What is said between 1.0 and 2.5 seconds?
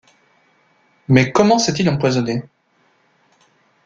Mais comment s’est-il empoisonné?